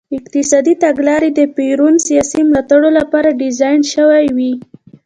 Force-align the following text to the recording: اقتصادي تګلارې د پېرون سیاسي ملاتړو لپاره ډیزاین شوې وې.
اقتصادي 0.17 0.73
تګلارې 0.83 1.29
د 1.39 1.41
پېرون 1.55 1.95
سیاسي 2.07 2.41
ملاتړو 2.49 2.89
لپاره 2.99 3.37
ډیزاین 3.41 3.81
شوې 3.93 4.25
وې. 4.35 4.53